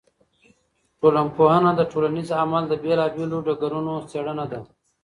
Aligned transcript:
ټولنپوهنه 0.99 1.71
د 1.75 1.81
ټولنیز 1.91 2.29
عمل 2.41 2.63
د 2.67 2.73
بېلا 2.83 3.05
بېلو 3.15 3.37
ډګرونو 3.47 3.93
څېړنه 4.09 4.45
ده. 4.51 4.59